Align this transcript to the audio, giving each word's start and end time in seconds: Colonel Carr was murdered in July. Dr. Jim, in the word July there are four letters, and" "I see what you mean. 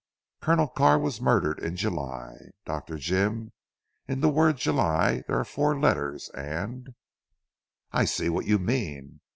Colonel 0.41 0.67
Carr 0.67 0.97
was 0.97 1.21
murdered 1.21 1.59
in 1.59 1.75
July. 1.75 2.33
Dr. 2.65 2.97
Jim, 2.97 3.51
in 4.07 4.21
the 4.21 4.29
word 4.29 4.57
July 4.57 5.21
there 5.27 5.37
are 5.39 5.45
four 5.45 5.79
letters, 5.79 6.29
and" 6.29 6.95
"I 7.91 8.05
see 8.05 8.27
what 8.27 8.47
you 8.47 8.57
mean. 8.57 9.19